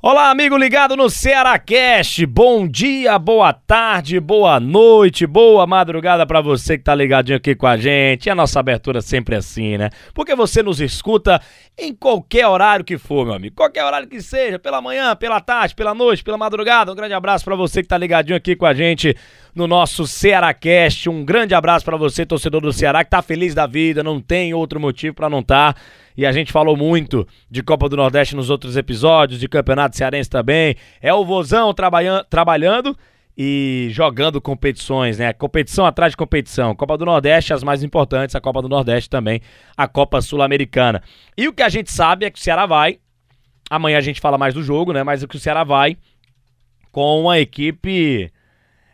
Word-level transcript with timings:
Olá, 0.00 0.30
amigo 0.30 0.56
ligado 0.56 0.94
no 0.96 1.10
Ceará 1.10 1.58
Cast. 1.58 2.24
Bom 2.24 2.68
dia, 2.68 3.18
boa 3.18 3.52
tarde, 3.52 4.20
boa 4.20 4.60
noite, 4.60 5.26
boa 5.26 5.66
madrugada 5.66 6.24
para 6.24 6.40
você 6.40 6.78
que 6.78 6.84
tá 6.84 6.94
ligadinho 6.94 7.36
aqui 7.36 7.52
com 7.56 7.66
a 7.66 7.76
gente. 7.76 8.26
E 8.26 8.30
a 8.30 8.34
nossa 8.36 8.60
abertura 8.60 9.00
sempre 9.00 9.34
é 9.34 9.38
assim, 9.38 9.76
né? 9.76 9.90
Porque 10.14 10.36
você 10.36 10.62
nos 10.62 10.80
escuta 10.80 11.42
em 11.76 11.92
qualquer 11.92 12.46
horário 12.46 12.84
que 12.84 12.96
for, 12.96 13.24
meu 13.24 13.34
amigo. 13.34 13.56
Qualquer 13.56 13.84
horário 13.84 14.06
que 14.06 14.22
seja, 14.22 14.56
pela 14.56 14.80
manhã, 14.80 15.16
pela 15.16 15.40
tarde, 15.40 15.74
pela 15.74 15.92
noite, 15.92 16.22
pela 16.22 16.38
madrugada. 16.38 16.92
Um 16.92 16.94
grande 16.94 17.14
abraço 17.14 17.44
para 17.44 17.56
você 17.56 17.82
que 17.82 17.88
tá 17.88 17.98
ligadinho 17.98 18.36
aqui 18.36 18.54
com 18.54 18.66
a 18.66 18.74
gente 18.74 19.16
no 19.58 19.66
nosso 19.66 20.06
Ceará 20.06 20.54
Cast. 20.54 21.10
Um 21.10 21.24
grande 21.24 21.52
abraço 21.52 21.84
para 21.84 21.96
você, 21.96 22.24
torcedor 22.24 22.60
do 22.60 22.72
Ceará, 22.72 23.04
que 23.04 23.10
tá 23.10 23.20
feliz 23.20 23.54
da 23.54 23.66
vida, 23.66 24.04
não 24.04 24.20
tem 24.20 24.54
outro 24.54 24.78
motivo 24.78 25.16
para 25.16 25.28
não 25.28 25.40
estar. 25.40 25.74
Tá 25.74 25.80
e 26.16 26.24
a 26.24 26.30
gente 26.30 26.52
falou 26.52 26.76
muito 26.76 27.26
de 27.50 27.62
Copa 27.62 27.88
do 27.88 27.96
Nordeste 27.96 28.36
nos 28.36 28.50
outros 28.50 28.76
episódios, 28.76 29.40
de 29.40 29.48
Campeonato 29.48 29.96
Cearense 29.96 30.30
também. 30.30 30.76
É 31.02 31.12
o 31.12 31.24
Vozão 31.24 31.74
trabalha 31.74 32.24
trabalhando 32.30 32.96
e 33.36 33.88
jogando 33.90 34.40
competições, 34.40 35.18
né? 35.18 35.32
Competição 35.32 35.84
atrás 35.84 36.12
de 36.12 36.16
competição. 36.16 36.74
Copa 36.74 36.96
do 36.96 37.04
Nordeste, 37.04 37.52
as 37.52 37.64
mais 37.64 37.82
importantes, 37.82 38.36
a 38.36 38.40
Copa 38.40 38.62
do 38.62 38.68
Nordeste 38.68 39.10
também, 39.10 39.40
a 39.76 39.88
Copa 39.88 40.20
Sul-Americana. 40.20 41.02
E 41.36 41.48
o 41.48 41.52
que 41.52 41.62
a 41.62 41.68
gente 41.68 41.90
sabe 41.90 42.26
é 42.26 42.30
que 42.30 42.38
o 42.38 42.42
Ceará 42.42 42.64
vai. 42.64 42.98
Amanhã 43.68 43.98
a 43.98 44.02
gente 44.02 44.20
fala 44.20 44.38
mais 44.38 44.54
do 44.54 44.62
jogo, 44.62 44.92
né? 44.92 45.02
Mas 45.02 45.22
o 45.22 45.28
que 45.28 45.36
o 45.36 45.40
Ceará 45.40 45.62
vai 45.62 45.96
com 46.90 47.20
uma 47.20 47.38
equipe 47.38 48.30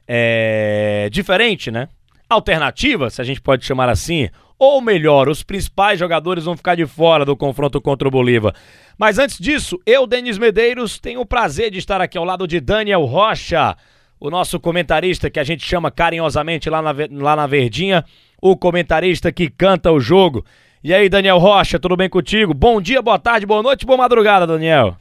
é, 0.07 1.09
diferente, 1.11 1.70
né? 1.70 1.89
Alternativa, 2.28 3.11
se 3.11 3.20
a 3.20 3.25
gente 3.25 3.41
pode 3.41 3.65
chamar 3.65 3.89
assim. 3.89 4.28
Ou 4.59 4.81
melhor, 4.81 5.28
os 5.28 5.42
principais 5.42 5.98
jogadores 5.98 6.45
vão 6.45 6.56
ficar 6.56 6.75
de 6.75 6.87
fora 6.87 7.25
do 7.25 7.37
confronto 7.37 7.81
contra 7.81 8.06
o 8.06 8.11
Bolívar. 8.11 8.55
Mas 8.97 9.19
antes 9.19 9.39
disso, 9.39 9.78
eu, 9.84 10.06
Denis 10.06 10.39
Medeiros, 10.39 10.98
tenho 10.98 11.20
o 11.20 11.27
prazer 11.27 11.70
de 11.70 11.78
estar 11.78 12.01
aqui 12.01 12.17
ao 12.17 12.25
lado 12.25 12.47
de 12.47 12.61
Daniel 12.61 13.05
Rocha, 13.05 13.77
o 14.20 14.31
nosso 14.31 14.61
comentarista 14.61 15.28
que 15.28 15.41
a 15.41 15.45
gente 15.45 15.65
chama 15.65 15.91
carinhosamente 15.91 16.71
lá 16.71 16.81
na, 16.81 16.95
lá 17.11 17.37
na 17.37 17.47
Verdinha, 17.47 18.05
o 18.41 18.56
comentarista 18.56 19.33
que 19.33 19.50
canta 19.50 19.91
o 19.91 20.00
jogo. 20.00 20.45
E 20.83 20.95
aí, 20.95 21.09
Daniel 21.09 21.39
Rocha, 21.39 21.78
tudo 21.78 21.97
bem 21.97 22.09
contigo? 22.09 22.55
Bom 22.55 22.81
dia, 22.81 23.03
boa 23.03 23.19
tarde, 23.19 23.47
boa 23.47 23.62
noite, 23.62 23.84
boa 23.84 23.98
madrugada, 23.98 24.47
Daniel. 24.47 24.97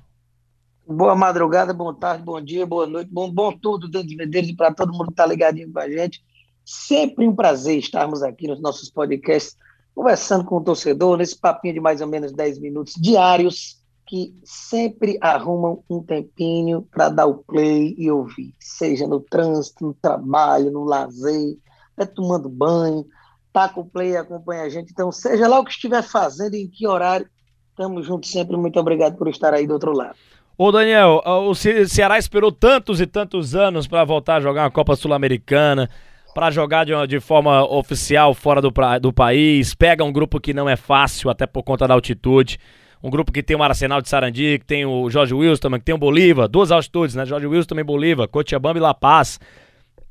Boa 0.85 1.15
madrugada, 1.15 1.73
boa 1.73 1.93
tarde, 1.93 2.23
bom 2.23 2.41
dia, 2.41 2.65
boa 2.65 2.85
noite, 2.85 3.09
bom, 3.09 3.31
bom 3.31 3.57
tudo, 3.57 3.87
Denis 3.87 4.17
Medeiros, 4.17 4.49
e 4.49 4.55
para 4.55 4.73
todo 4.73 4.91
mundo 4.91 5.05
que 5.05 5.13
está 5.13 5.25
ligadinho 5.25 5.71
com 5.71 5.79
a 5.79 5.87
gente. 5.87 6.21
Sempre 6.65 7.25
um 7.25 7.33
prazer 7.33 7.77
estarmos 7.77 8.21
aqui 8.21 8.49
nos 8.49 8.61
nossos 8.61 8.89
podcasts, 8.89 9.55
conversando 9.95 10.43
com 10.43 10.57
o 10.57 10.61
torcedor, 10.61 11.17
nesse 11.17 11.39
papinho 11.39 11.75
de 11.75 11.79
mais 11.79 12.01
ou 12.01 12.07
menos 12.07 12.33
10 12.33 12.59
minutos 12.59 12.95
diários, 12.97 13.81
que 14.05 14.35
sempre 14.43 15.17
arrumam 15.21 15.81
um 15.89 16.03
tempinho 16.03 16.81
para 16.91 17.07
dar 17.07 17.27
o 17.27 17.35
play 17.35 17.95
e 17.97 18.11
ouvir, 18.11 18.53
seja 18.59 19.07
no 19.07 19.21
trânsito, 19.21 19.85
no 19.85 19.93
trabalho, 19.93 20.69
no 20.69 20.83
lazer, 20.83 21.57
até 21.95 22.05
tomando 22.05 22.49
banho, 22.49 23.05
tá 23.53 23.69
com 23.69 23.81
o 23.81 23.89
play 23.89 24.11
e 24.11 24.17
acompanha 24.17 24.63
a 24.63 24.69
gente. 24.69 24.91
Então, 24.91 25.13
seja 25.13 25.47
lá 25.47 25.61
o 25.61 25.63
que 25.63 25.71
estiver 25.71 26.03
fazendo, 26.03 26.55
em 26.55 26.67
que 26.67 26.85
horário, 26.85 27.29
estamos 27.69 28.05
juntos 28.05 28.29
sempre. 28.29 28.57
Muito 28.57 28.77
obrigado 28.77 29.15
por 29.15 29.29
estar 29.29 29.53
aí 29.53 29.65
do 29.65 29.75
outro 29.75 29.93
lado. 29.93 30.17
Ô 30.55 30.71
Daniel, 30.71 31.21
o 31.25 31.55
Ceará 31.55 32.17
esperou 32.19 32.51
tantos 32.51 33.01
e 33.01 33.07
tantos 33.07 33.55
anos 33.55 33.87
para 33.87 34.03
voltar 34.03 34.35
a 34.35 34.41
jogar 34.41 34.63
uma 34.63 34.71
Copa 34.71 34.95
Sul-Americana 34.95 35.89
para 36.33 36.51
jogar 36.51 36.85
de, 36.85 36.91
de, 37.07 37.19
forma 37.19 37.63
oficial 37.63 38.33
fora 38.33 38.61
do, 38.61 38.71
do 39.01 39.13
país, 39.13 39.75
pega 39.75 40.03
um 40.03 40.11
grupo 40.11 40.39
que 40.39 40.53
não 40.53 40.67
é 40.67 40.75
fácil, 40.75 41.29
até 41.29 41.45
por 41.45 41.63
conta 41.63 41.87
da 41.87 41.93
altitude. 41.93 42.59
Um 43.03 43.09
grupo 43.09 43.31
que 43.31 43.43
tem 43.43 43.55
o 43.55 43.61
Arsenal 43.61 44.01
de 44.01 44.09
Sarandi, 44.09 44.59
que 44.59 44.65
tem 44.65 44.85
o 44.85 45.09
Jorge 45.09 45.33
Wilson, 45.33 45.71
que 45.71 45.79
tem 45.81 45.93
o 45.93 45.97
Bolívar, 45.97 46.47
duas 46.47 46.71
altitudes, 46.71 47.15
né? 47.15 47.25
Jorge 47.25 47.45
Wilson 47.45 47.67
também 47.67 47.83
Bolívar, 47.83 48.27
Cochabamba 48.27 48.79
e 48.79 48.81
La 48.81 48.93
Paz. 48.93 49.39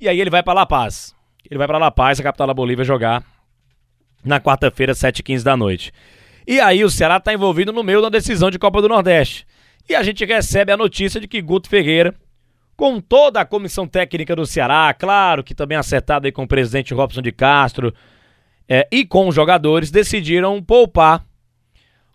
E 0.00 0.08
aí 0.08 0.20
ele 0.20 0.28
vai 0.28 0.42
para 0.42 0.52
La 0.52 0.66
Paz. 0.66 1.14
Ele 1.50 1.56
vai 1.56 1.66
para 1.66 1.78
La 1.78 1.90
Paz, 1.90 2.20
a 2.20 2.22
capital 2.22 2.46
da 2.48 2.54
Bolívia, 2.54 2.84
jogar 2.84 3.24
na 4.24 4.38
quarta-feira, 4.40 4.92
7h15 4.92 5.42
da 5.42 5.56
noite. 5.56 5.92
E 6.46 6.60
aí 6.60 6.84
o 6.84 6.90
Ceará 6.90 7.16
está 7.16 7.32
envolvido 7.32 7.72
no 7.72 7.82
meio 7.82 8.02
da 8.02 8.08
decisão 8.08 8.50
de 8.50 8.58
Copa 8.58 8.82
do 8.82 8.88
Nordeste. 8.88 9.46
E 9.88 9.94
a 9.94 10.02
gente 10.02 10.24
recebe 10.24 10.72
a 10.72 10.76
notícia 10.76 11.20
de 11.20 11.28
que 11.28 11.42
Guto 11.42 11.68
Ferreira 11.68 12.14
com 12.76 13.00
toda 13.00 13.40
a 13.40 13.44
comissão 13.44 13.86
técnica 13.86 14.34
do 14.34 14.46
Ceará, 14.46 14.92
claro 14.94 15.44
que 15.44 15.54
também 15.54 15.76
acertado 15.76 16.26
aí 16.26 16.32
com 16.32 16.44
o 16.44 16.48
presidente 16.48 16.94
Robson 16.94 17.22
de 17.22 17.30
Castro 17.30 17.94
é, 18.68 18.88
e 18.90 19.04
com 19.04 19.28
os 19.28 19.34
jogadores, 19.34 19.90
decidiram 19.90 20.62
poupar 20.62 21.24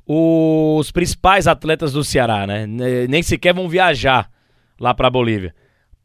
os 0.05 0.91
principais 0.91 1.47
atletas 1.47 1.93
do 1.93 2.03
Ceará, 2.03 2.47
né? 2.47 2.65
Nem 3.07 3.21
sequer 3.21 3.53
vão 3.53 3.69
viajar 3.69 4.29
lá 4.79 4.93
para 4.93 5.09
Bolívia 5.09 5.53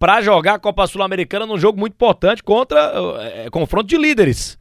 para 0.03 0.21
jogar 0.21 0.55
a 0.55 0.59
Copa 0.59 0.85
Sul-Americana 0.89 1.47
num 1.47 1.57
jogo 1.57 1.79
muito 1.79 1.93
importante 1.93 2.43
contra 2.43 2.93
é, 3.21 3.49
confronto 3.51 3.87
de 3.87 3.97
líderes. 3.97 4.59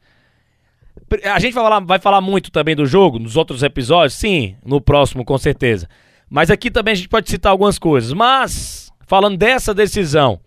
A 1.24 1.40
gente 1.40 1.52
vai 1.52 1.64
falar, 1.64 1.80
vai 1.80 1.98
falar 1.98 2.20
muito 2.20 2.48
também 2.52 2.76
do 2.76 2.86
jogo 2.86 3.18
nos 3.18 3.36
outros 3.36 3.64
episódios, 3.64 4.14
sim, 4.14 4.54
no 4.64 4.80
próximo 4.80 5.24
com 5.24 5.36
certeza. 5.36 5.88
Mas 6.32 6.50
aqui 6.50 6.70
também 6.70 6.92
a 6.92 6.94
gente 6.94 7.10
pode 7.10 7.28
citar 7.28 7.52
algumas 7.52 7.78
coisas. 7.78 8.14
Mas 8.14 8.90
falando 9.06 9.36
dessa 9.36 9.74
decisão, 9.74 10.40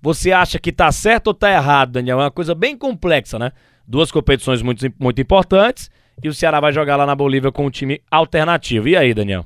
você 0.00 0.32
acha 0.32 0.58
que 0.58 0.72
tá 0.72 0.90
certo 0.90 1.26
ou 1.26 1.34
tá 1.34 1.52
errado, 1.52 1.92
Daniel? 1.92 2.18
É 2.18 2.24
uma 2.24 2.30
coisa 2.30 2.54
bem 2.54 2.78
complexa, 2.78 3.38
né? 3.38 3.52
Duas 3.86 4.10
competições 4.10 4.62
muito, 4.62 4.90
muito 4.98 5.20
importantes 5.20 5.90
e 6.22 6.30
o 6.30 6.34
Ceará 6.34 6.60
vai 6.60 6.72
jogar 6.72 6.96
lá 6.96 7.04
na 7.04 7.14
Bolívia 7.14 7.52
com 7.52 7.66
um 7.66 7.70
time 7.70 8.00
alternativo. 8.10 8.88
E 8.88 8.96
aí, 8.96 9.12
Daniel? 9.12 9.44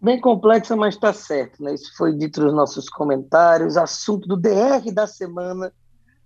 Bem 0.00 0.20
complexa, 0.20 0.76
mas 0.76 0.94
está 0.94 1.12
certo, 1.12 1.60
né? 1.64 1.74
Isso 1.74 1.90
foi 1.96 2.14
dito 2.14 2.40
nos 2.40 2.54
nossos 2.54 2.88
comentários. 2.88 3.76
Assunto 3.76 4.28
do 4.28 4.36
DR 4.36 4.88
da 4.94 5.08
semana. 5.08 5.72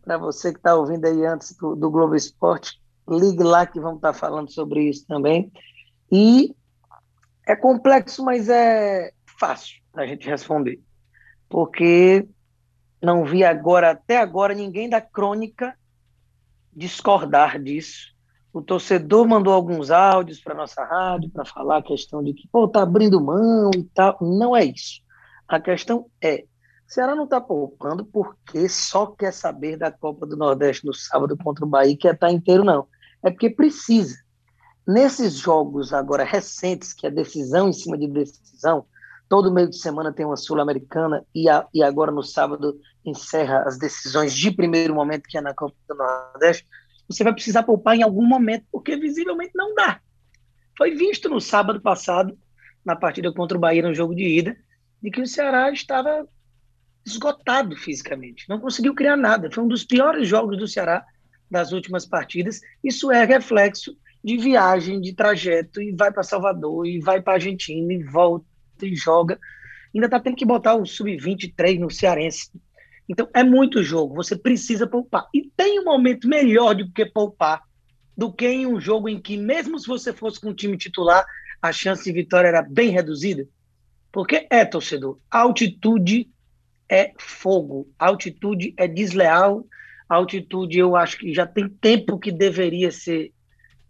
Para 0.04 0.18
você 0.18 0.52
que 0.52 0.58
está 0.58 0.74
ouvindo 0.74 1.06
aí 1.06 1.24
antes 1.24 1.56
do, 1.56 1.74
do, 1.74 1.90
Globo 1.90 2.14
Esporte, 2.14 2.78
ligue 3.08 3.42
lá 3.42 3.64
que 3.64 3.80
vamos 3.80 3.96
estar 3.96 4.12
tá 4.12 4.18
falando 4.18 4.52
sobre 4.52 4.82
isso 4.82 5.06
também. 5.06 5.50
E 6.12 6.54
é 7.46 7.56
complexo, 7.56 8.24
mas 8.24 8.48
é 8.48 9.12
fácil 9.38 9.80
a 9.94 10.06
gente 10.06 10.28
responder 10.28 10.80
porque 11.50 12.26
não 13.02 13.24
vi 13.24 13.44
agora, 13.44 13.90
até 13.90 14.18
agora, 14.18 14.54
ninguém 14.54 14.88
da 14.88 15.00
crônica 15.00 15.76
discordar 16.72 17.60
disso. 17.60 18.14
O 18.52 18.62
torcedor 18.62 19.26
mandou 19.26 19.52
alguns 19.52 19.90
áudios 19.90 20.40
para 20.40 20.54
nossa 20.54 20.84
rádio 20.84 21.28
para 21.30 21.44
falar 21.44 21.78
a 21.78 21.82
questão 21.82 22.22
de 22.22 22.32
que, 22.32 22.48
pô, 22.48 22.68
tá 22.68 22.82
abrindo 22.82 23.20
mão 23.20 23.70
e 23.76 23.82
tal. 23.84 24.16
Não 24.20 24.56
é 24.56 24.64
isso. 24.64 25.02
A 25.46 25.60
questão 25.60 26.06
é, 26.22 26.44
Ceará 26.86 27.14
não 27.14 27.24
está 27.24 27.40
poupando 27.40 28.04
porque 28.04 28.68
só 28.68 29.06
quer 29.06 29.32
saber 29.32 29.76
da 29.76 29.90
Copa 29.90 30.26
do 30.26 30.36
Nordeste 30.36 30.86
no 30.86 30.94
sábado 30.94 31.36
contra 31.36 31.64
o 31.64 31.68
Bahia, 31.68 31.96
que 31.96 32.08
é 32.08 32.12
estar 32.12 32.30
inteiro, 32.30 32.64
não. 32.64 32.86
É 33.22 33.30
porque 33.30 33.50
precisa. 33.50 34.16
Nesses 34.86 35.34
jogos 35.34 35.92
agora 35.92 36.24
recentes, 36.24 36.92
que 36.92 37.06
é 37.06 37.10
decisão 37.10 37.68
em 37.68 37.72
cima 37.72 37.96
de 37.96 38.08
decisão, 38.08 38.86
Todo 39.30 39.52
meio 39.54 39.70
de 39.70 39.76
semana 39.76 40.12
tem 40.12 40.26
uma 40.26 40.36
Sul-Americana 40.36 41.24
e, 41.32 41.46
e 41.72 41.84
agora 41.84 42.10
no 42.10 42.20
sábado 42.20 42.80
encerra 43.06 43.62
as 43.64 43.78
decisões 43.78 44.34
de 44.34 44.50
primeiro 44.50 44.92
momento, 44.92 45.28
que 45.28 45.38
é 45.38 45.40
na 45.40 45.54
Copa 45.54 45.76
do 45.88 45.94
Nordeste. 45.94 46.66
Você 47.08 47.22
vai 47.22 47.32
precisar 47.32 47.62
poupar 47.62 47.94
em 47.94 48.02
algum 48.02 48.26
momento, 48.26 48.66
porque 48.72 48.96
visivelmente 48.96 49.52
não 49.54 49.72
dá. 49.72 50.00
Foi 50.76 50.96
visto 50.96 51.28
no 51.28 51.40
sábado 51.40 51.80
passado, 51.80 52.36
na 52.84 52.96
partida 52.96 53.32
contra 53.32 53.56
o 53.56 53.60
Bahia 53.60 53.82
no 53.82 53.94
jogo 53.94 54.16
de 54.16 54.26
ida, 54.26 54.56
de 55.00 55.12
que 55.12 55.20
o 55.20 55.26
Ceará 55.28 55.70
estava 55.70 56.26
esgotado 57.06 57.76
fisicamente, 57.76 58.48
não 58.48 58.58
conseguiu 58.58 58.96
criar 58.96 59.16
nada. 59.16 59.48
Foi 59.48 59.62
um 59.62 59.68
dos 59.68 59.84
piores 59.84 60.26
jogos 60.26 60.58
do 60.58 60.66
Ceará 60.66 61.06
das 61.48 61.70
últimas 61.70 62.04
partidas. 62.04 62.60
Isso 62.82 63.12
é 63.12 63.24
reflexo 63.24 63.96
de 64.22 64.36
viagem, 64.36 65.00
de 65.00 65.14
trajeto, 65.14 65.80
e 65.80 65.92
vai 65.92 66.12
para 66.12 66.22
Salvador, 66.22 66.86
e 66.86 67.00
vai 67.00 67.20
para 67.20 67.34
Argentina, 67.34 67.92
e 67.92 68.02
volta, 68.02 68.46
e 68.82 68.94
joga. 68.94 69.38
Ainda 69.94 70.06
está 70.06 70.20
tendo 70.20 70.36
que 70.36 70.44
botar 70.44 70.74
o 70.74 70.86
sub-23 70.86 71.78
no 71.78 71.90
Cearense. 71.90 72.50
Então 73.08 73.28
é 73.34 73.42
muito 73.42 73.82
jogo, 73.82 74.14
você 74.14 74.36
precisa 74.36 74.86
poupar. 74.86 75.26
E 75.34 75.50
tem 75.56 75.80
um 75.80 75.84
momento 75.84 76.28
melhor 76.28 76.74
do 76.74 76.90
que 76.92 77.04
poupar 77.06 77.62
do 78.20 78.30
que 78.30 78.46
em 78.46 78.66
um 78.66 78.78
jogo 78.78 79.08
em 79.08 79.18
que, 79.18 79.34
mesmo 79.38 79.78
se 79.78 79.86
você 79.86 80.12
fosse 80.12 80.38
com 80.38 80.50
o 80.50 80.54
time 80.54 80.76
titular, 80.76 81.24
a 81.62 81.72
chance 81.72 82.04
de 82.04 82.12
vitória 82.12 82.48
era 82.48 82.60
bem 82.60 82.90
reduzida. 82.90 83.48
Porque 84.12 84.46
é, 84.50 84.62
torcedor, 84.62 85.18
altitude 85.30 86.28
é 86.86 87.12
fogo, 87.18 87.88
altitude 87.98 88.74
é 88.76 88.86
desleal, 88.86 89.66
altitude 90.06 90.78
eu 90.78 90.96
acho 90.96 91.16
que 91.16 91.32
já 91.32 91.46
tem 91.46 91.66
tempo 91.66 92.18
que 92.18 92.30
deveria 92.30 92.90
ser 92.90 93.32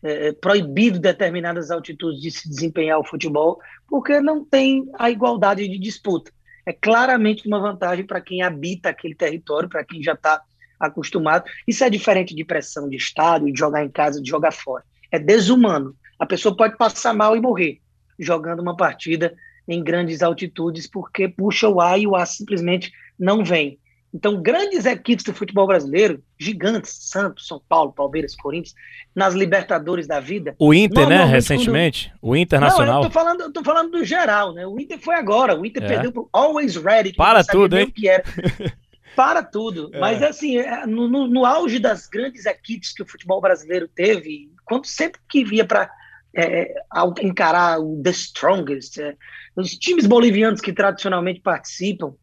é, 0.02 0.28
é, 0.28 0.32
proibido 0.32 0.98
determinadas 0.98 1.70
altitudes 1.70 2.20
de 2.20 2.30
se 2.30 2.48
desempenhar 2.48 2.98
o 2.98 3.04
futebol, 3.04 3.58
porque 3.88 4.20
não 4.20 4.44
tem 4.44 4.88
a 4.98 5.10
igualdade 5.10 5.66
de 5.68 5.78
disputa. 5.78 6.30
é 6.66 6.72
claramente 6.72 7.46
uma 7.48 7.58
vantagem 7.58 8.06
para 8.06 8.20
quem 8.20 8.42
habita 8.42 8.90
aquele 8.90 9.14
território, 9.14 9.68
para 9.68 9.84
quem 9.84 10.02
já 10.02 10.12
está 10.12 10.42
acostumado. 10.78 11.44
Isso 11.66 11.82
é 11.82 11.90
diferente 11.90 12.34
de 12.34 12.44
pressão 12.44 12.88
de 12.88 12.96
estádio, 12.96 13.52
de 13.52 13.58
jogar 13.58 13.84
em 13.84 13.90
casa, 13.90 14.22
de 14.22 14.28
jogar 14.28 14.52
fora. 14.52 14.84
É 15.10 15.18
desumano. 15.18 15.96
A 16.18 16.26
pessoa 16.26 16.56
pode 16.56 16.76
passar 16.76 17.12
mal 17.12 17.36
e 17.36 17.40
morrer 17.40 17.80
jogando 18.18 18.60
uma 18.60 18.76
partida 18.76 19.34
em 19.66 19.82
grandes 19.82 20.22
altitudes 20.22 20.86
porque 20.86 21.28
puxa 21.28 21.68
o 21.68 21.80
ar 21.80 21.98
e 21.98 22.06
o 22.06 22.14
ar 22.14 22.26
simplesmente 22.26 22.92
não 23.18 23.44
vem. 23.44 23.79
Então, 24.12 24.42
grandes 24.42 24.86
equipes 24.86 25.24
do 25.24 25.32
futebol 25.32 25.68
brasileiro, 25.68 26.20
gigantes, 26.38 26.92
Santos, 26.92 27.46
São 27.46 27.62
Paulo, 27.68 27.92
Palmeiras, 27.92 28.34
Corinthians, 28.34 28.74
nas 29.14 29.34
Libertadores 29.34 30.06
da 30.06 30.18
vida. 30.18 30.54
O 30.58 30.74
Inter, 30.74 31.08
né, 31.08 31.24
recentemente? 31.24 32.12
Quando... 32.20 32.32
O 32.32 32.36
Internacional. 32.36 32.94
Não, 32.94 33.02
eu 33.02 33.08
tô 33.08 33.10
falando, 33.10 33.40
eu 33.42 33.52
tô 33.52 33.62
falando 33.62 33.90
do 33.92 34.04
geral, 34.04 34.52
né? 34.52 34.66
O 34.66 34.80
Inter 34.80 34.98
foi 34.98 35.14
agora. 35.14 35.58
O 35.58 35.64
Inter 35.64 35.84
é. 35.84 35.86
perdeu 35.86 36.12
pro 36.12 36.28
Always 36.32 36.74
Ready. 36.74 37.14
Para 37.14 37.44
tudo, 37.44 37.78
hein? 37.78 37.92
Para 39.14 39.42
tudo. 39.42 39.90
É. 39.92 40.00
Mas, 40.00 40.22
assim, 40.22 40.58
é, 40.58 40.86
no, 40.86 41.08
no, 41.08 41.28
no, 41.28 41.44
auge 41.44 41.78
das 41.78 42.08
grandes 42.08 42.46
equipes 42.46 42.92
que 42.92 43.02
o 43.02 43.06
futebol 43.06 43.40
brasileiro 43.40 43.88
teve, 43.88 44.50
quando 44.64 44.86
sempre 44.86 45.20
que 45.28 45.44
via 45.44 45.64
para 45.64 45.90
é, 46.34 46.74
encarar 47.22 47.80
o 47.80 48.00
The 48.02 48.10
Strongest, 48.10 48.98
é, 48.98 49.16
os 49.54 49.76
times 49.76 50.06
bolivianos 50.06 50.60
que 50.60 50.72
tradicionalmente 50.72 51.40
participam, 51.40 52.14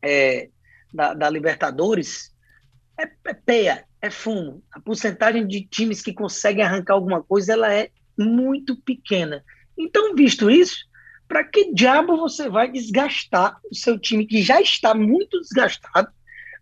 é, 0.00 0.48
da, 0.92 1.14
da 1.14 1.30
Libertadores 1.30 2.32
é, 2.98 3.08
é 3.24 3.34
peia, 3.34 3.84
é 4.00 4.10
fumo. 4.10 4.62
A 4.72 4.80
porcentagem 4.80 5.46
de 5.46 5.62
times 5.62 6.02
que 6.02 6.12
conseguem 6.12 6.64
arrancar 6.64 6.94
alguma 6.94 7.22
coisa 7.22 7.52
ela 7.52 7.72
é 7.72 7.90
muito 8.18 8.76
pequena. 8.76 9.44
Então, 9.78 10.14
visto 10.14 10.50
isso, 10.50 10.84
para 11.26 11.44
que 11.44 11.72
diabo 11.72 12.16
você 12.16 12.48
vai 12.48 12.70
desgastar 12.70 13.58
o 13.70 13.74
seu 13.74 13.98
time 13.98 14.26
que 14.26 14.42
já 14.42 14.60
está 14.60 14.94
muito 14.94 15.40
desgastado 15.40 16.08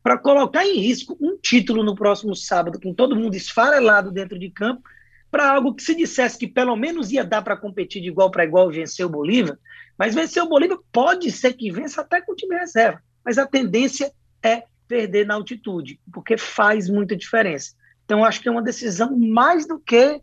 para 0.02 0.16
colocar 0.16 0.64
em 0.64 0.78
risco 0.78 1.16
um 1.20 1.36
título 1.36 1.82
no 1.82 1.94
próximo 1.94 2.34
sábado 2.34 2.80
com 2.80 2.94
todo 2.94 3.16
mundo 3.16 3.34
esfarelado 3.34 4.10
dentro 4.10 4.38
de 4.38 4.48
campo 4.50 4.82
para 5.30 5.50
algo 5.50 5.74
que 5.74 5.82
se 5.82 5.94
dissesse 5.94 6.38
que 6.38 6.46
pelo 6.46 6.74
menos 6.76 7.12
ia 7.12 7.24
dar 7.24 7.42
para 7.42 7.56
competir 7.56 8.00
de 8.00 8.08
igual 8.08 8.30
para 8.30 8.44
igual 8.44 8.70
vencer 8.70 9.04
o 9.04 9.10
Bolívar, 9.10 9.58
mas 9.98 10.14
vencer 10.14 10.42
o 10.42 10.48
Bolívar 10.48 10.78
pode 10.90 11.30
ser 11.30 11.52
que 11.52 11.70
vença 11.70 12.00
até 12.00 12.20
com 12.20 12.32
o 12.32 12.36
time 12.36 12.56
reserva, 12.56 13.02
mas 13.24 13.38
a 13.38 13.46
tendência 13.46 14.10
é 14.42 14.64
perder 14.86 15.24
na 15.24 15.34
altitude, 15.34 16.00
porque 16.12 16.36
faz 16.36 16.88
muita 16.88 17.16
diferença. 17.16 17.74
Então, 18.04 18.24
acho 18.24 18.40
que 18.40 18.48
é 18.48 18.50
uma 18.50 18.62
decisão 18.62 19.16
mais 19.16 19.66
do 19.66 19.78
que 19.78 20.20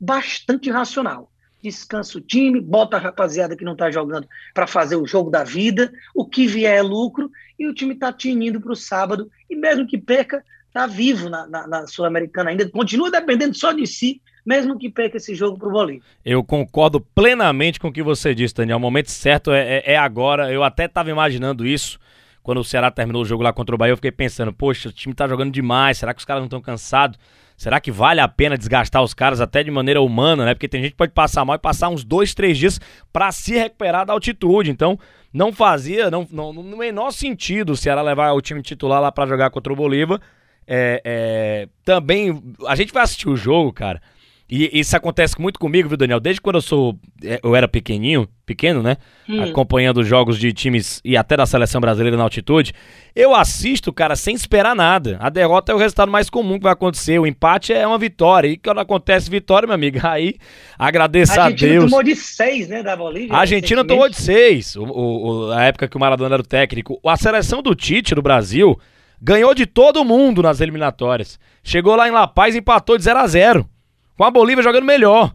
bastante 0.00 0.70
racional. 0.70 1.30
Descansa 1.62 2.16
o 2.16 2.20
time, 2.20 2.60
bota 2.60 2.96
a 2.96 3.00
rapaziada 3.00 3.56
que 3.56 3.64
não 3.64 3.72
está 3.72 3.90
jogando 3.90 4.26
para 4.54 4.66
fazer 4.66 4.96
o 4.96 5.06
jogo 5.06 5.30
da 5.30 5.44
vida, 5.44 5.92
o 6.14 6.24
que 6.24 6.46
vier 6.46 6.78
é 6.78 6.82
lucro, 6.82 7.30
e 7.58 7.66
o 7.66 7.74
time 7.74 7.92
está 7.92 8.12
tinindo 8.12 8.60
para 8.60 8.72
o 8.72 8.76
sábado, 8.76 9.30
e 9.50 9.54
mesmo 9.54 9.86
que 9.86 9.98
perca, 9.98 10.42
está 10.68 10.86
vivo 10.86 11.28
na, 11.28 11.46
na, 11.46 11.66
na 11.66 11.86
Sul-Americana 11.86 12.50
ainda, 12.50 12.68
continua 12.70 13.10
dependendo 13.10 13.54
só 13.54 13.72
de 13.72 13.86
si, 13.86 14.22
mesmo 14.44 14.78
que 14.78 14.88
perca 14.88 15.16
esse 15.16 15.34
jogo 15.34 15.58
para 15.58 15.68
o 15.68 15.72
Bolívia. 15.72 16.02
Eu 16.24 16.42
concordo 16.44 17.00
plenamente 17.00 17.80
com 17.80 17.88
o 17.88 17.92
que 17.92 18.02
você 18.02 18.34
disse, 18.34 18.54
Daniel. 18.54 18.76
O 18.76 18.80
momento 18.80 19.10
certo 19.10 19.50
é, 19.50 19.78
é, 19.78 19.92
é 19.92 19.96
agora. 19.98 20.52
Eu 20.52 20.62
até 20.62 20.84
estava 20.84 21.10
imaginando 21.10 21.66
isso 21.66 21.98
quando 22.46 22.58
o 22.58 22.64
Ceará 22.64 22.92
terminou 22.92 23.22
o 23.22 23.24
jogo 23.24 23.42
lá 23.42 23.52
contra 23.52 23.74
o 23.74 23.78
Bahia, 23.78 23.90
eu 23.90 23.96
fiquei 23.96 24.12
pensando, 24.12 24.52
poxa, 24.52 24.88
o 24.88 24.92
time 24.92 25.12
tá 25.12 25.26
jogando 25.26 25.50
demais, 25.50 25.98
será 25.98 26.14
que 26.14 26.20
os 26.20 26.24
caras 26.24 26.42
não 26.42 26.46
estão 26.46 26.60
cansados? 26.60 27.18
Será 27.56 27.80
que 27.80 27.90
vale 27.90 28.20
a 28.20 28.28
pena 28.28 28.56
desgastar 28.56 29.02
os 29.02 29.12
caras 29.12 29.40
até 29.40 29.64
de 29.64 29.70
maneira 29.72 30.00
humana, 30.00 30.44
né? 30.44 30.54
Porque 30.54 30.68
tem 30.68 30.80
gente 30.80 30.92
que 30.92 30.96
pode 30.96 31.10
passar 31.10 31.44
mal 31.44 31.56
e 31.56 31.58
passar 31.58 31.88
uns 31.88 32.04
dois, 32.04 32.34
três 32.34 32.56
dias 32.56 32.80
para 33.12 33.32
se 33.32 33.54
recuperar 33.54 34.06
da 34.06 34.12
altitude. 34.12 34.70
Então, 34.70 34.96
não 35.32 35.52
fazia, 35.52 36.08
não, 36.08 36.24
não, 36.30 36.52
no 36.52 36.76
menor 36.76 37.10
sentido 37.10 37.70
o 37.70 37.76
Ceará 37.76 38.00
levar 38.00 38.30
o 38.30 38.40
time 38.40 38.62
titular 38.62 39.00
lá 39.00 39.10
para 39.10 39.28
jogar 39.28 39.50
contra 39.50 39.72
o 39.72 39.76
Bolívar. 39.76 40.20
É, 40.68 41.02
é, 41.04 41.68
também, 41.84 42.40
a 42.68 42.76
gente 42.76 42.92
vai 42.92 43.02
assistir 43.02 43.28
o 43.28 43.36
jogo, 43.36 43.72
cara. 43.72 44.00
E 44.48 44.78
isso 44.78 44.96
acontece 44.96 45.40
muito 45.40 45.58
comigo, 45.58 45.88
viu, 45.88 45.98
Daniel? 45.98 46.20
Desde 46.20 46.40
quando 46.40 46.56
eu 46.56 46.62
sou. 46.62 46.96
É, 47.24 47.40
eu 47.42 47.56
era 47.56 47.66
pequenininho, 47.66 48.28
pequeno, 48.44 48.80
né? 48.80 48.96
Hum. 49.28 49.42
Acompanhando 49.42 50.04
jogos 50.04 50.38
de 50.38 50.52
times 50.52 51.00
e 51.04 51.16
até 51.16 51.36
da 51.36 51.44
seleção 51.44 51.80
brasileira 51.80 52.16
na 52.16 52.22
altitude. 52.22 52.72
Eu 53.14 53.34
assisto, 53.34 53.92
cara, 53.92 54.14
sem 54.14 54.36
esperar 54.36 54.76
nada. 54.76 55.16
A 55.20 55.28
derrota 55.28 55.72
é 55.72 55.74
o 55.74 55.78
resultado 55.78 56.12
mais 56.12 56.30
comum 56.30 56.58
que 56.58 56.62
vai 56.62 56.72
acontecer. 56.72 57.18
O 57.18 57.26
empate 57.26 57.72
é 57.72 57.84
uma 57.84 57.98
vitória. 57.98 58.46
E 58.46 58.56
quando 58.56 58.78
acontece 58.78 59.28
vitória, 59.28 59.66
meu 59.66 59.74
amigo, 59.74 59.98
aí 60.06 60.36
agradeça 60.78 61.42
a, 61.42 61.50
Deus. 61.50 61.62
A 61.62 61.64
Argentina 61.64 61.80
tomou 61.80 62.02
de 62.04 62.14
seis, 62.14 62.68
né, 62.68 62.82
da 62.84 62.94
Bolívia? 62.94 63.34
A 63.34 63.40
Argentina 63.40 63.84
tomou 63.84 64.08
de 64.08 64.16
seis. 64.16 64.76
O, 64.76 64.84
o, 64.84 65.50
a 65.50 65.64
época 65.64 65.88
que 65.88 65.96
o 65.96 66.00
Maradona 66.00 66.36
era 66.36 66.42
o 66.42 66.46
técnico. 66.46 67.00
A 67.04 67.16
seleção 67.16 67.60
do 67.60 67.74
Tite 67.74 68.14
do 68.14 68.22
Brasil 68.22 68.78
ganhou 69.20 69.52
de 69.56 69.66
todo 69.66 70.04
mundo 70.04 70.40
nas 70.40 70.60
eliminatórias. 70.60 71.36
Chegou 71.64 71.96
lá 71.96 72.06
em 72.06 72.12
La 72.12 72.28
Paz 72.28 72.54
e 72.54 72.58
empatou 72.58 72.96
de 72.96 73.02
0 73.02 73.18
a 73.18 73.26
0 73.26 73.68
com 74.16 74.24
a 74.24 74.30
Bolívia 74.30 74.62
jogando 74.62 74.84
melhor. 74.84 75.34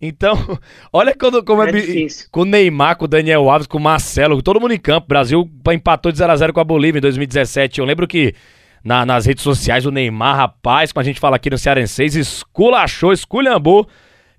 Então, 0.00 0.34
olha 0.92 1.14
quando, 1.14 1.42
como 1.42 1.62
é, 1.62 1.70
é 1.70 2.06
com 2.30 2.40
o 2.40 2.44
Neymar, 2.44 2.96
com 2.96 3.04
o 3.06 3.08
Daniel 3.08 3.48
Alves, 3.48 3.66
com 3.66 3.78
o 3.78 3.80
Marcelo, 3.80 4.42
todo 4.42 4.60
mundo 4.60 4.74
em 4.74 4.78
campo. 4.78 5.06
O 5.06 5.08
Brasil 5.08 5.50
empatou 5.72 6.12
de 6.12 6.18
0x0 6.18 6.52
com 6.52 6.60
a 6.60 6.64
Bolívia 6.64 6.98
em 6.98 7.02
2017. 7.02 7.80
Eu 7.80 7.84
lembro 7.84 8.06
que 8.06 8.34
na, 8.84 9.06
nas 9.06 9.26
redes 9.26 9.42
sociais 9.42 9.86
o 9.86 9.90
Neymar, 9.90 10.36
rapaz, 10.36 10.92
como 10.92 11.00
a 11.00 11.04
gente 11.04 11.20
fala 11.20 11.36
aqui 11.36 11.48
no 11.48 11.58
Cearenseis, 11.58 12.14
esculachou, 12.14 13.12
esculhambou 13.12 13.88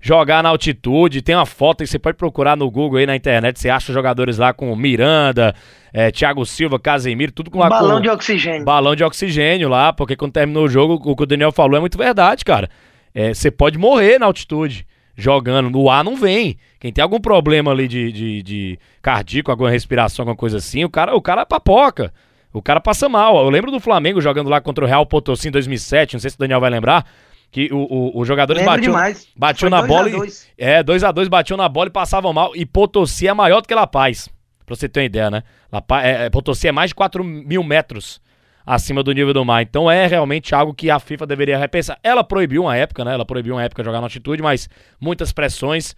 jogar 0.00 0.42
na 0.42 0.50
altitude. 0.50 1.20
Tem 1.20 1.34
uma 1.34 1.46
foto 1.46 1.78
que 1.78 1.86
você 1.86 1.98
pode 1.98 2.16
procurar 2.16 2.56
no 2.56 2.70
Google 2.70 2.98
aí 2.98 3.06
na 3.06 3.16
internet. 3.16 3.58
Você 3.58 3.68
acha 3.68 3.92
jogadores 3.92 4.38
lá 4.38 4.52
com 4.52 4.74
Miranda, 4.76 5.52
é, 5.92 6.12
Thiago 6.12 6.46
Silva, 6.46 6.78
Casemiro, 6.78 7.32
tudo 7.32 7.50
com 7.50 7.58
um 7.58 7.68
balão 7.68 7.96
com, 7.96 8.02
de 8.02 8.08
oxigênio. 8.08 8.64
Balão 8.64 8.94
de 8.94 9.02
oxigênio 9.02 9.68
lá, 9.68 9.92
porque 9.92 10.14
quando 10.14 10.32
terminou 10.32 10.64
o 10.64 10.68
jogo, 10.68 11.00
o 11.04 11.16
que 11.16 11.22
o 11.24 11.26
Daniel 11.26 11.50
falou 11.50 11.76
é 11.76 11.80
muito 11.80 11.98
verdade, 11.98 12.44
cara. 12.44 12.68
É, 13.16 13.32
você 13.32 13.50
pode 13.50 13.78
morrer 13.78 14.18
na 14.18 14.26
altitude 14.26 14.86
jogando. 15.16 15.70
No 15.70 15.88
ar 15.88 16.04
não 16.04 16.16
vem. 16.16 16.58
Quem 16.78 16.92
tem 16.92 17.02
algum 17.02 17.18
problema 17.18 17.70
ali 17.70 17.88
de, 17.88 18.12
de, 18.12 18.42
de 18.42 18.78
cardíaco, 19.00 19.50
alguma 19.50 19.70
respiração, 19.70 20.22
alguma 20.22 20.36
coisa 20.36 20.58
assim, 20.58 20.84
o 20.84 20.90
cara, 20.90 21.16
o 21.16 21.22
cara 21.22 21.46
papoca. 21.46 22.12
O 22.52 22.60
cara 22.60 22.78
passa 22.78 23.08
mal. 23.08 23.42
Eu 23.42 23.48
lembro 23.48 23.70
do 23.70 23.80
Flamengo 23.80 24.20
jogando 24.20 24.50
lá 24.50 24.60
contra 24.60 24.84
o 24.84 24.86
Real 24.86 25.06
Potosí 25.06 25.48
em 25.48 25.50
2007, 25.50 26.12
não 26.12 26.20
sei 26.20 26.28
se 26.28 26.36
o 26.36 26.38
Daniel 26.38 26.60
vai 26.60 26.68
lembrar, 26.68 27.06
que 27.50 27.72
o, 27.72 27.78
o, 27.78 28.20
os 28.20 28.28
jogadores 28.28 28.62
batiam, 28.62 28.94
batiam 29.34 29.70
na 29.70 29.80
bola 29.80 30.10
e, 30.10 30.32
é, 30.58 30.82
2 30.82 31.02
a 31.02 31.10
2 31.10 31.28
batiam 31.28 31.56
na 31.56 31.70
bola 31.70 31.88
e 31.88 31.92
passavam 31.92 32.34
mal. 32.34 32.54
E 32.54 32.66
Potosí 32.66 33.26
é 33.26 33.32
maior 33.32 33.62
do 33.62 33.68
que 33.68 33.74
La 33.74 33.86
Paz, 33.86 34.28
pra 34.66 34.76
você 34.76 34.90
ter 34.90 35.00
uma 35.00 35.06
ideia, 35.06 35.30
né? 35.30 35.42
La 35.72 35.80
Paz, 35.80 36.04
é, 36.04 36.26
é 36.26 36.30
Potosí 36.30 36.68
é 36.68 36.72
mais 36.72 36.90
de 36.90 36.94
4 36.94 37.24
mil 37.24 37.62
metros 37.62 38.20
acima 38.66 39.02
do 39.02 39.12
nível 39.12 39.32
do 39.32 39.44
mar. 39.44 39.62
Então 39.62 39.88
é 39.88 40.06
realmente 40.08 40.52
algo 40.52 40.74
que 40.74 40.90
a 40.90 40.98
FIFA 40.98 41.24
deveria 41.24 41.56
repensar. 41.56 41.98
Ela 42.02 42.24
proibiu 42.24 42.62
uma 42.62 42.76
época, 42.76 43.04
né? 43.04 43.14
Ela 43.14 43.24
proibiu 43.24 43.54
uma 43.54 43.62
época 43.62 43.84
jogar 43.84 43.98
na 43.98 44.06
altitude, 44.06 44.42
mas 44.42 44.68
muitas 45.00 45.32
pressões, 45.32 45.94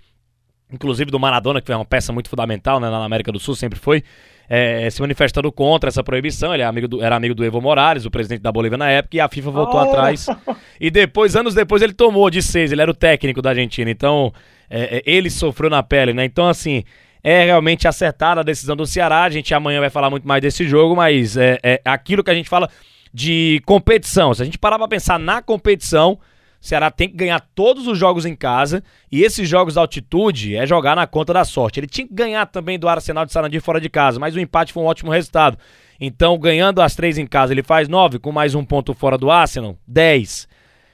inclusive 0.71 1.11
do 1.11 1.19
Maradona, 1.19 1.63
que 1.63 1.67
foi 1.67 1.75
uma 1.75 1.85
peça 1.87 2.13
muito 2.13 2.29
fundamental 2.29 2.79
né, 2.79 2.91
na 2.91 3.03
América 3.03 3.33
do 3.33 3.41
Sul, 3.41 3.57
sempre 3.57 3.79
foi. 3.79 4.05
É, 4.51 4.89
se 4.89 5.03
manifestando 5.03 5.53
contra 5.53 5.89
essa 5.89 6.03
proibição. 6.03 6.55
Ele 6.55 6.63
é 6.63 6.67
amigo 6.67 6.89
do, 6.89 7.03
era 7.03 7.17
amigo 7.17 7.35
do 7.35 7.45
Evo 7.45 7.61
Morales, 7.61 8.07
o 8.07 8.11
presidente 8.11 8.41
da 8.41 8.53
Bolívia 8.53 8.79
na 8.79 8.89
época, 8.89 9.17
e 9.17 9.21
a 9.21 9.29
FIFA 9.29 9.51
voltou 9.51 9.81
oh. 9.81 9.89
atrás. 9.91 10.27
E 10.81 10.93
depois, 10.93 11.35
anos 11.35 11.55
depois, 11.55 11.83
ele 11.83 11.93
tomou 11.93 12.31
de 12.31 12.41
seis. 12.41 12.71
Ele 12.71 12.81
era 12.81 12.89
o 12.89 12.95
técnico 12.95 13.43
da 13.43 13.51
Argentina. 13.51 13.91
Então, 13.91 14.33
é, 14.71 14.99
é 14.99 15.03
ele 15.05 15.29
sofreu 15.29 15.69
na 15.69 15.83
pele, 15.83 16.15
né? 16.15 16.25
Então, 16.25 16.49
assim, 16.49 16.85
é 17.23 17.45
realmente 17.45 17.89
acertada 17.89 18.41
a 18.41 18.45
decisão 18.45 18.77
do 18.77 18.87
Ceará. 18.87 19.25
A 19.25 19.31
gente 19.31 19.55
amanhã 19.55 19.81
vai 19.81 19.91
falar 19.91 20.11
muito 20.11 20.27
mais 20.27 20.41
desse 20.41 20.67
jogo, 20.67 20.97
mas 20.97 21.37
é, 21.37 21.59
é 21.63 21.81
aquilo 21.85 22.23
que 22.25 22.31
a 22.31 22.35
gente 22.35 22.49
fala 22.49 22.69
de 23.13 23.63
competição. 23.67 24.35
Se 24.35 24.43
a 24.43 24.45
gente 24.45 24.59
parar 24.59 24.79
para 24.79 24.89
pensar 24.89 25.19
na 25.19 25.43
competição, 25.43 26.19
o 26.61 26.67
Ceará 26.67 26.91
tem 26.91 27.09
que 27.09 27.17
ganhar 27.17 27.41
todos 27.55 27.87
os 27.87 27.97
jogos 27.97 28.27
em 28.27 28.35
casa 28.35 28.83
e 29.11 29.23
esses 29.23 29.49
jogos 29.49 29.75
da 29.75 29.81
altitude 29.81 30.57
é 30.57 30.67
jogar 30.67 30.97
na 30.97 31.07
conta 31.07 31.33
da 31.33 31.45
sorte. 31.45 31.79
Ele 31.79 31.87
tinha 31.87 32.07
que 32.07 32.15
ganhar 32.15 32.47
também 32.47 32.79
do 32.79 32.89
Arsenal 32.89 33.25
de 33.25 33.33
Sarandi 33.33 33.61
fora 33.61 33.81
de 33.81 33.89
casa, 33.89 34.19
mas 34.19 34.35
o 34.35 34.41
empate 34.41 34.73
foi 34.73 34.83
um 34.83 34.87
ótimo 34.87 35.11
resultado. 35.11 35.59
Então, 36.01 36.39
ganhando 36.39 36.81
as 36.81 36.95
três 36.95 37.19
em 37.19 37.27
casa, 37.27 37.53
ele 37.53 37.63
faz 37.63 37.89
nove, 37.89 38.19
com 38.19 38.31
mais 38.31 38.55
um 38.55 38.65
ponto 38.65 38.95
fora 38.95 39.19
do 39.19 39.31
Arsenal, 39.31 39.77
dez. 39.87 40.49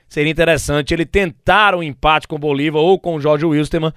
Seria 0.08 0.30
interessante 0.30 0.94
ele 0.94 1.04
tentar 1.04 1.74
um 1.74 1.82
empate 1.82 2.28
com 2.28 2.36
o 2.36 2.38
Bolívar 2.38 2.80
ou 2.80 2.98
com 2.98 3.14
o 3.14 3.20
Jorge 3.20 3.44
Wilstermann 3.44 3.92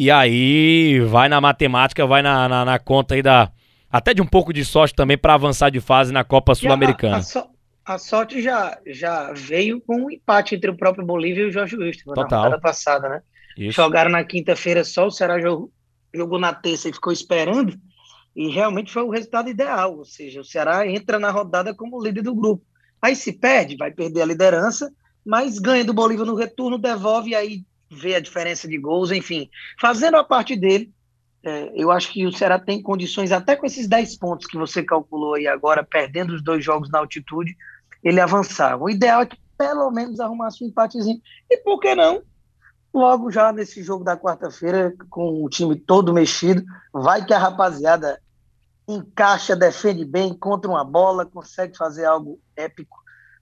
e 0.00 0.10
aí 0.10 0.98
vai 1.00 1.28
na 1.28 1.42
matemática, 1.42 2.06
vai 2.06 2.22
na, 2.22 2.48
na, 2.48 2.64
na 2.64 2.78
conta 2.78 3.14
aí 3.14 3.20
da. 3.20 3.52
Até 3.92 4.14
de 4.14 4.22
um 4.22 4.26
pouco 4.26 4.50
de 4.50 4.64
sorte 4.64 4.94
também 4.94 5.18
para 5.18 5.34
avançar 5.34 5.68
de 5.68 5.78
fase 5.78 6.10
na 6.10 6.24
Copa 6.24 6.54
Sul-Americana. 6.54 7.18
A, 7.18 7.22
so, 7.22 7.44
a, 7.84 7.98
sorte 7.98 8.40
já, 8.40 8.78
já 8.86 9.30
veio 9.34 9.78
com 9.82 10.06
um 10.06 10.10
empate 10.10 10.54
entre 10.54 10.70
o 10.70 10.76
próprio 10.76 11.04
Bolívia 11.04 11.42
e 11.42 11.48
o 11.48 11.52
Jorge 11.52 11.76
Wilson 11.76 12.14
na 12.14 12.22
rodada 12.22 12.58
passada, 12.58 13.10
né? 13.10 13.20
Isso. 13.58 13.72
Jogaram 13.72 14.10
na 14.10 14.24
quinta-feira 14.24 14.84
só, 14.84 15.06
o 15.06 15.10
Ceará 15.10 15.38
jogou, 15.38 15.70
jogou 16.14 16.38
na 16.38 16.54
terça 16.54 16.88
e 16.88 16.94
ficou 16.94 17.12
esperando. 17.12 17.78
E 18.34 18.48
realmente 18.48 18.90
foi 18.90 19.02
o 19.02 19.10
resultado 19.10 19.50
ideal, 19.50 19.98
ou 19.98 20.06
seja, 20.06 20.40
o 20.40 20.44
Ceará 20.44 20.86
entra 20.86 21.18
na 21.18 21.30
rodada 21.30 21.74
como 21.74 22.02
líder 22.02 22.22
do 22.22 22.34
grupo. 22.34 22.64
Aí 23.02 23.14
se 23.14 23.34
perde, 23.34 23.76
vai 23.76 23.90
perder 23.90 24.22
a 24.22 24.26
liderança, 24.26 24.90
mas 25.26 25.58
ganha 25.58 25.84
do 25.84 25.92
Bolívia 25.92 26.24
no 26.24 26.36
retorno, 26.36 26.78
devolve 26.78 27.32
e 27.32 27.34
aí 27.34 27.64
ver 27.90 28.14
a 28.14 28.20
diferença 28.20 28.68
de 28.68 28.78
gols, 28.78 29.10
enfim, 29.10 29.50
fazendo 29.80 30.16
a 30.16 30.24
parte 30.24 30.56
dele, 30.56 30.92
É, 31.42 31.72
eu 31.74 31.90
acho 31.90 32.12
que 32.12 32.26
o 32.26 32.32
Ceará 32.32 32.58
tem 32.58 32.82
condições, 32.82 33.32
até 33.32 33.56
com 33.56 33.64
esses 33.64 33.88
10 33.88 34.18
pontos 34.18 34.46
que 34.46 34.58
você 34.58 34.82
calculou 34.82 35.32
aí 35.34 35.46
agora, 35.48 35.82
perdendo 35.82 36.34
os 36.34 36.42
dois 36.44 36.62
jogos 36.62 36.90
na 36.90 36.98
altitude, 36.98 37.56
ele 38.04 38.20
avançar. 38.20 38.76
O 38.76 38.90
ideal 38.90 39.22
é 39.22 39.26
que 39.26 39.38
pelo 39.56 39.90
menos 39.90 40.20
arrumasse 40.20 40.62
um 40.62 40.68
empatezinho. 40.68 41.18
E 41.48 41.56
por 41.56 41.80
que 41.80 41.94
não? 41.94 42.22
Logo 42.92 43.30
já 43.30 43.52
nesse 43.52 43.82
jogo 43.82 44.04
da 44.04 44.18
quarta-feira, 44.18 44.92
com 45.08 45.42
o 45.42 45.48
time 45.48 45.76
todo 45.76 46.12
mexido, 46.12 46.62
vai 46.92 47.24
que 47.24 47.32
a 47.32 47.38
rapaziada 47.38 48.20
encaixa, 48.86 49.56
defende 49.56 50.04
bem, 50.04 50.34
contra 50.34 50.70
uma 50.70 50.84
bola, 50.84 51.24
consegue 51.24 51.74
fazer 51.74 52.04
algo 52.04 52.38
épico. 52.54 52.98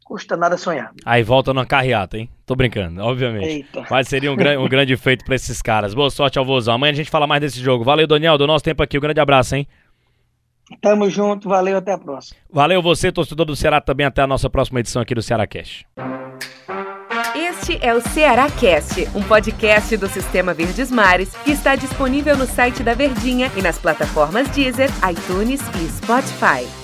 Custa 0.08 0.38
nada 0.38 0.56
sonhar. 0.56 0.90
Aí 1.04 1.22
volta 1.22 1.52
numa 1.52 1.66
carreata, 1.66 2.16
hein? 2.16 2.30
Tô 2.46 2.56
brincando, 2.56 3.02
obviamente. 3.02 3.46
Eita. 3.46 3.84
Mas 3.90 4.08
seria 4.08 4.32
um, 4.32 4.36
gran 4.36 4.58
um 4.58 4.66
grande 4.66 4.96
feito 4.96 5.22
para 5.22 5.34
esses 5.34 5.60
caras. 5.60 5.92
Boa 5.92 6.08
sorte 6.08 6.38
ao 6.38 6.46
Vozão. 6.46 6.76
Amanhã 6.76 6.92
a 6.92 6.96
gente 6.96 7.10
fala 7.10 7.26
mais 7.26 7.42
desse 7.42 7.60
jogo. 7.60 7.84
Valeu, 7.84 8.06
Daniel, 8.06 8.38
do 8.38 8.46
nosso 8.46 8.64
tempo 8.64 8.82
aqui. 8.82 8.96
Um 8.96 9.02
grande 9.02 9.20
abraço, 9.20 9.54
hein? 9.54 9.68
Tamo 10.80 11.10
junto, 11.10 11.46
valeu, 11.46 11.76
até 11.76 11.92
a 11.92 11.98
próxima. 11.98 12.40
Valeu 12.50 12.80
você, 12.80 13.12
torcedor 13.12 13.44
do 13.44 13.54
Ceará, 13.54 13.82
também 13.82 14.06
até 14.06 14.22
a 14.22 14.26
nossa 14.26 14.48
próxima 14.48 14.80
edição 14.80 15.02
aqui 15.02 15.14
do 15.14 15.20
Ceará 15.20 15.46
Cash. 15.46 15.84
Este 17.34 17.78
é 17.82 17.94
o 17.94 18.00
Ceará 18.00 18.50
Cast, 18.50 19.08
um 19.14 19.22
podcast 19.22 19.94
do 19.98 20.08
Sistema 20.08 20.54
Verdes 20.54 20.90
Mares 20.90 21.34
que 21.44 21.50
está 21.50 21.76
disponível 21.76 22.34
no 22.34 22.46
site 22.46 22.82
da 22.82 22.94
Verdinha 22.94 23.50
e 23.56 23.60
nas 23.60 23.78
plataformas 23.78 24.48
Deezer, 24.48 24.88
iTunes 25.10 25.60
e 25.82 25.88
Spotify. 25.88 26.77